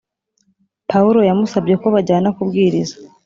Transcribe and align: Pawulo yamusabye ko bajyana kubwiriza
Pawulo 0.89 1.19
yamusabye 1.29 1.75
ko 1.81 1.87
bajyana 1.95 2.29
kubwiriza 2.35 2.95